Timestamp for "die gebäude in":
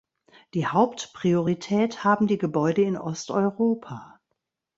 2.25-2.97